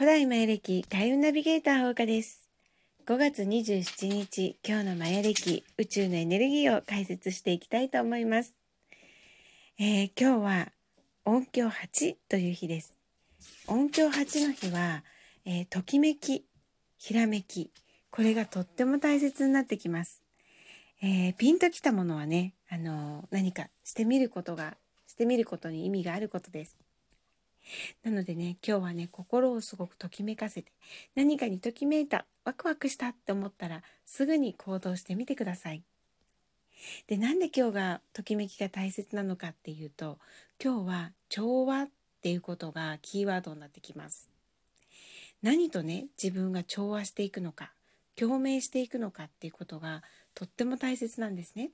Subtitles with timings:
[0.00, 2.48] 古代マヤ暦開運ナビゲーター放課です。
[3.04, 8.54] 5月27日、今日のマヤ暦宇宙のエネルギーを解説していきたいと思います。
[9.78, 10.72] えー、今日は
[11.26, 12.96] 音響8という日です。
[13.66, 15.04] 音響8の日は、
[15.44, 16.46] えー、ときめき、
[16.96, 17.70] ひらめき、
[18.10, 20.22] これがとっても大切になってきます。
[21.02, 26.78] えー、ピンときたものはね、あの何かしてみることが、してみることに意味があることです。
[28.02, 30.72] なのでね、今日はね、心をすごくときめかせて、
[31.14, 35.82] 何かにときめいた、ワクワクしたって思ったら、すぐに行動してみてください。
[37.06, 40.18] で、なんで今日がときめきが大切なのかっていうと、
[40.62, 41.88] 今日は調和っ
[42.22, 44.28] ていうことがキーワードになってきます。
[45.42, 47.72] 何とね、自分が調和していくのか、
[48.16, 50.02] 共鳴していくのかっていうことが
[50.34, 51.70] とっても大切なんですね。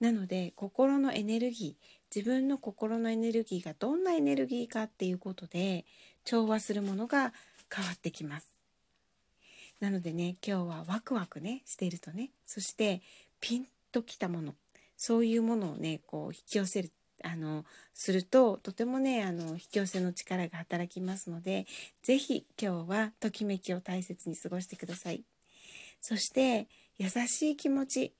[0.00, 5.84] なので心のエネルギー自分の心のエネルギーがどんなエネルギーかっていうことで
[6.24, 7.32] 調和するものが
[7.74, 8.48] 変わってきます。
[9.80, 13.02] なのでね今日はワクワクねしているとねそして
[13.40, 14.54] ピンときたもの
[14.96, 16.92] そういうものをねこう引き寄せる
[17.24, 21.66] あのするととてもねあの引き寄せの力が働きますので
[22.02, 25.24] 是非今日はときめきを大切に過ごしてください。
[26.00, 28.14] そして優しい気持ち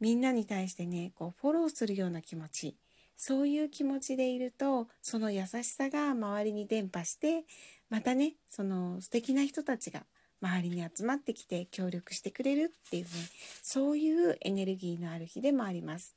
[0.00, 2.74] みんなに対してねこうフォローするような気持ち
[3.16, 7.44] そういう気持ちでいるとその優しさが周りに伝播して
[7.90, 10.04] またねその素敵な人たちが
[10.42, 13.10] 周りに集まってきて協力してくれるっていうね
[13.62, 16.14] そういうエネルギーのある日でもあります。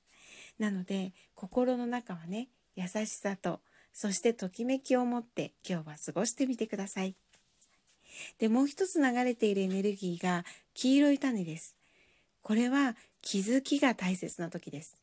[0.60, 3.60] なので心の中はね優しさと
[3.94, 7.16] そしてときめきを持って今日は過ごしてみてください。
[8.40, 11.76] でもう一つ流れているエネルギーが黄色い種です。
[12.42, 14.98] これは気づきが大切な時です。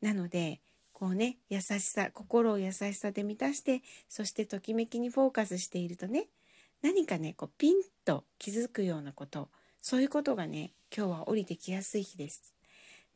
[0.00, 0.60] なので
[1.02, 6.26] こうね優しさ心を優しさで満たしてそしてときめきにフォーカスしているとね
[6.80, 9.48] 何かねこうピンと気づくようなこと
[9.80, 12.54] そういうことがね今日は降りてきやすい日です。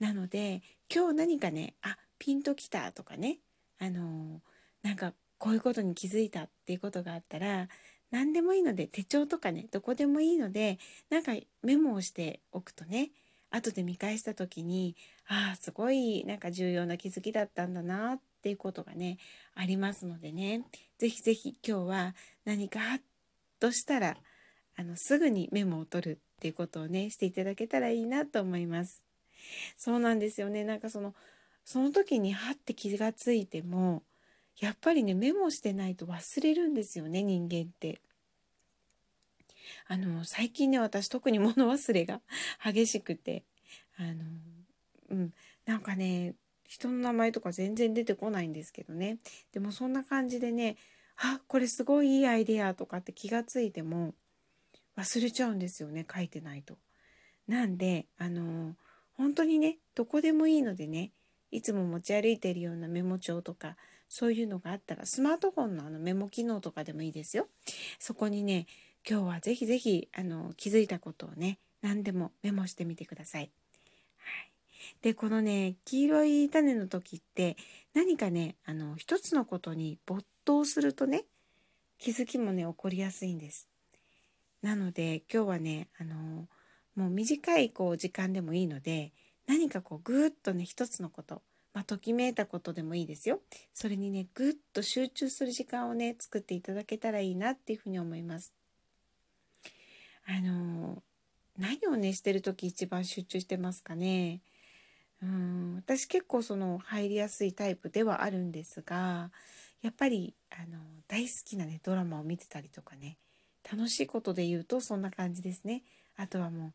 [0.00, 3.38] なので今日何かねあピンときたとかね
[3.78, 7.68] あのー、なんかこういうことに気づいたっていうことがあったら
[8.10, 13.12] 何でもいいので手帳とかねどこでもいいのでなんかメモをしておくとね
[13.50, 14.96] 後で見返した時に
[15.28, 19.18] ああすごいなんか重要な気づきだったんだなっていうことがね
[19.54, 20.64] ありますのでね
[20.98, 22.14] 是非是非今日は
[22.44, 23.00] 何かハッ
[23.60, 24.16] としたら
[24.76, 29.04] あのすぐにメモを取るっていうことをねしていただけたらいいなと思います。
[29.76, 31.14] そうなんですよねなんかその
[31.64, 34.02] その時にハッて気がついても
[34.60, 38.00] やっぱりねメモしてないと忘れるんですよね人間って。
[39.86, 42.20] あの最近ね私特に物忘れが
[42.64, 43.44] 激しくて
[43.96, 44.24] あの
[45.10, 45.34] うん
[45.64, 46.34] なんかね
[46.68, 49.18] 人の名前とか全然出てこないんですけどね
[49.52, 50.76] でもそんな感じでね
[51.16, 54.14] あこれすごいいいアイデアとかって気がついても
[54.96, 56.76] 忘れちゃうんですよね書いてないと。
[57.46, 58.74] なんであの
[59.14, 61.12] 本当にねどこでもいいのでね
[61.50, 63.76] いつも持ち歩いてるようなメモ帳とか
[64.08, 67.48] そういうのがあったらスマートフォンのあのメモ機能とかでもいいですよ。
[67.98, 68.66] そこにね
[69.08, 73.42] 今日はぜひぜひあの気づいたことをね何でもメモしてみてください。
[73.42, 73.50] はい、
[75.00, 77.56] でこのね黄色い種の時って
[77.94, 81.24] 何かねあの一つのことに没頭するとね
[81.98, 83.68] 気づきもね起こりやすいんです。
[84.60, 86.48] なので今日はねあの
[86.96, 89.12] もう短いこう時間でもいいので
[89.46, 91.42] 何かこうぐーっとね一つのこと
[91.74, 93.40] まあ、ときめいたことでもいいですよ。
[93.74, 98.54] それにねぐっと集中する時間をね作っていただけたらいいなっていうふうに思います。
[100.26, 101.02] あの
[101.58, 104.40] 何をねしてる時一番集中してますかね？
[105.22, 109.30] うん私結構その入りやすいタイプではあるんですが
[109.82, 110.78] やっぱりあの
[111.08, 113.16] 大好きなねドラマを見てたりとかね
[113.70, 115.82] 楽しいことで言うとそんな感じですね。
[116.16, 116.72] あとはも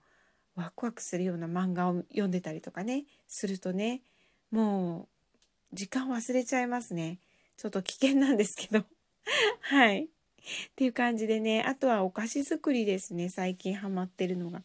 [0.58, 4.02] うワクワクするような漫画を読んでたりとかねするとね
[4.52, 5.08] も
[5.74, 7.20] う時間忘れちゃいますね。
[7.58, 8.86] ちょっと危険なんですけど。
[9.62, 10.10] はい。
[10.72, 14.62] っていう感じでねあとはお菓子作りですね最近ハマってるのが。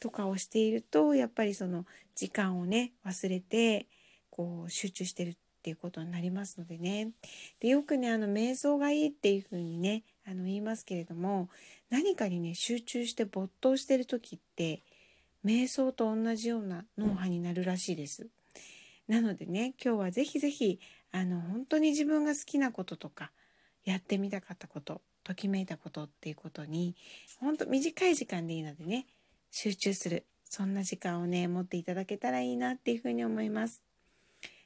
[0.00, 1.84] とかをしているとやっぱりその
[2.14, 3.86] 時間をね忘れて
[4.30, 7.10] こう集中してるっていうことになりますのでね。
[7.60, 11.48] でよくねあの瞑想がいいっていうふうにねあの言いますけれども
[11.90, 14.82] 何かにね集中して没頭してる時って
[15.44, 18.28] 瞑想と同じような脳波になるらしいです。
[19.08, 20.80] なのでね今日は是非是非
[21.12, 23.32] あの本当に自分が好きなこととか
[23.84, 26.94] やってみたかったことときめいたことっていうことに
[27.40, 29.06] ほんと短い時間でいいのでね
[29.50, 30.24] 集中する。
[30.44, 33.82] そんな時間をね持っていただけたらいいなっていうふうに思います。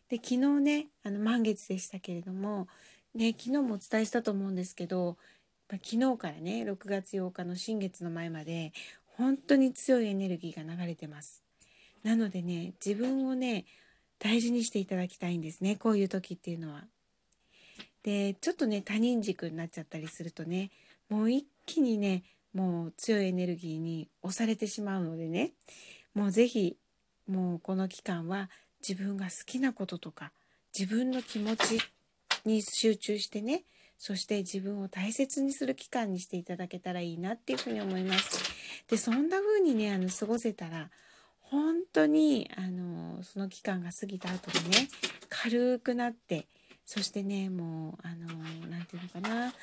[0.08, 2.68] で昨日ねあの満月でしたけれども、
[3.14, 5.18] ね、昨日もお伝えしたと思うんですけど、
[5.70, 8.72] 昨日からね6月8日の新月の前まで
[9.18, 11.42] 本当に強いエネルギーが流れてます。
[12.02, 13.66] なのでね自分をね
[14.18, 16.84] 大事にしていただきたいんですねこういう時っていうのは。
[18.04, 20.70] でちょっとね他人軸になっちゃったりするとね
[21.08, 22.22] もう一気にね
[22.54, 25.52] もう強いエネルギーに押されてしまうのでね
[26.14, 26.76] もう是非
[27.26, 28.50] もうこの期間は
[28.86, 30.30] 自分が好きなこととか
[30.78, 31.80] 自分の気持ち
[32.44, 33.64] に集中してね
[33.98, 38.52] そして自分を大切にする期間にしていただけたらいいなっていうふうに思います。
[38.88, 40.90] でそんな風にねあの過ごせたら
[41.40, 44.88] 本当にあのその期間が過ぎた後でね
[45.30, 46.46] 軽くなって
[46.84, 48.26] そしてねもうあの
[48.68, 49.54] 何て言うのかな。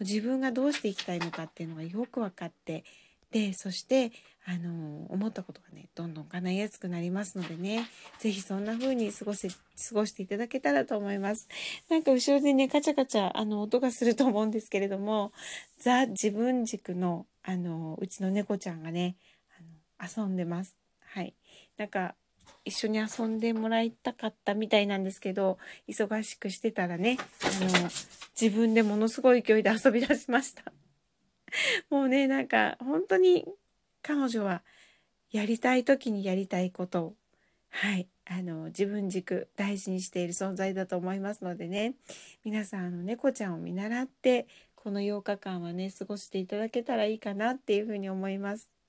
[0.00, 2.84] 自分がどうしていきたいのかっていうのがよく分かって
[3.30, 4.12] でそして
[4.46, 7.86] あの思ったことがねどんどん叶いやすくなりますのでね。
[8.18, 9.54] 是非そんな風に過ごせ過
[9.92, 11.48] ごしていただけたらと思います。
[11.88, 15.32] なんか後ろでねカチャカチャあの音がすると思うんですけれども
[15.78, 19.16] ザ自分軸のあのうちの猫ちゃんがね
[20.00, 20.76] あの遊んでます。
[21.00, 21.34] はい。
[21.76, 22.14] なんか
[22.64, 25.58] 一緒に遊んでもらいたかったみたいなんですけど
[25.88, 27.90] 忙しくしてたらねあの
[28.40, 30.72] 自分でものすごい勢いで遊び出しました
[31.90, 33.46] もうねなんか本当に
[34.02, 34.62] 彼女は
[35.30, 37.16] やりたい時にやりたいことを
[37.70, 41.94] はいあの自分軸大事にしている存在だと思いますのでね
[42.44, 48.79] 皆さんあの猫ちゃんを見習ってこの8日間はね過ごしていただけたらいいかなっていうふうに思います。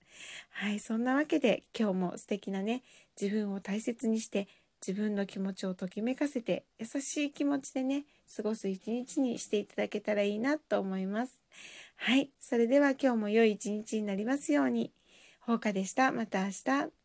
[0.51, 2.83] はいそんなわけで今日も素敵なね
[3.19, 4.47] 自分を大切にして
[4.85, 8.05] 自分の気持ちをときめかせて優しい気持ちでね
[8.35, 11.41] 過ごす一日にしていただけたらいいなと思います。
[11.97, 12.29] はい。
[12.39, 14.91] それでは今日も良い一日になりますように。
[15.41, 16.11] ほうかでした。
[16.11, 17.00] また明日。